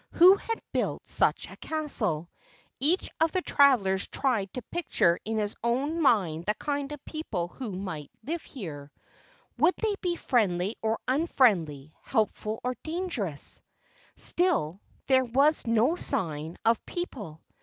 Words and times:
Who 0.13 0.35
had 0.35 0.59
built 0.73 1.03
such 1.07 1.47
a 1.47 1.55
castle? 1.57 2.31
Each 2.79 3.07
of 3.19 3.31
the 3.33 3.43
travelers 3.43 4.07
tried 4.07 4.51
to 4.55 4.63
picture 4.63 5.19
in 5.25 5.37
his 5.37 5.53
own 5.63 6.01
mind 6.01 6.45
the 6.47 6.55
kind 6.55 6.91
of 6.91 7.05
people 7.05 7.49
who 7.49 7.69
might 7.71 8.09
live 8.23 8.41
here. 8.41 8.91
Would 9.59 9.75
they 9.77 9.93
be 10.01 10.15
friendly 10.15 10.75
or 10.81 10.97
unfriendly, 11.07 11.93
helpful 12.01 12.59
or 12.63 12.73
dangerous? 12.81 13.61
Still 14.15 14.81
there 15.05 15.23
was 15.23 15.67
no 15.67 15.95
sign 15.95 16.57
of 16.65 16.83
people. 16.87 17.43